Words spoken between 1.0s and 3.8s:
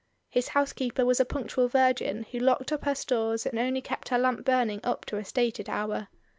was a punctual virgin who locked up her stores and